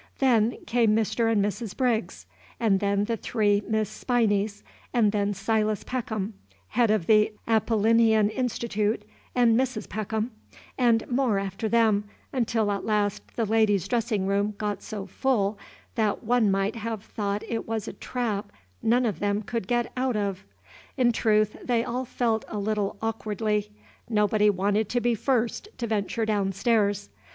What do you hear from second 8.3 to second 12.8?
Institute, and Mrs. Peckham, and more after them, until